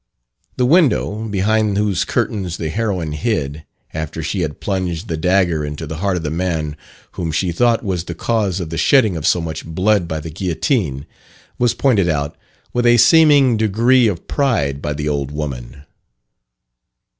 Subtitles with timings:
[0.57, 5.85] The window, behind whose curtains the heroine hid, after she had plunged the dagger into
[5.85, 6.75] the heart of the man
[7.11, 10.31] whom she thought was the cause of the shedding of so much blood by the
[10.31, 11.05] guillotine,
[11.59, 12.35] was pointed out
[12.73, 15.83] with a seeming degree of pride by the old woman.